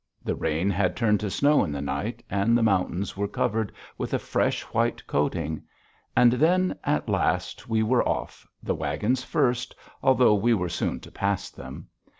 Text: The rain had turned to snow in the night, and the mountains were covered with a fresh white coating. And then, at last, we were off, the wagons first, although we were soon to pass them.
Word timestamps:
The 0.23 0.33
rain 0.33 0.71
had 0.71 0.95
turned 0.95 1.19
to 1.19 1.29
snow 1.29 1.63
in 1.63 1.71
the 1.71 1.79
night, 1.79 2.23
and 2.27 2.57
the 2.57 2.63
mountains 2.63 3.15
were 3.15 3.27
covered 3.27 3.71
with 3.99 4.15
a 4.15 4.17
fresh 4.17 4.63
white 4.73 5.05
coating. 5.05 5.61
And 6.17 6.31
then, 6.31 6.75
at 6.83 7.07
last, 7.07 7.69
we 7.69 7.83
were 7.83 8.03
off, 8.09 8.47
the 8.63 8.73
wagons 8.73 9.23
first, 9.23 9.75
although 10.01 10.33
we 10.33 10.55
were 10.55 10.69
soon 10.69 10.99
to 11.01 11.11
pass 11.11 11.51
them. 11.51 11.87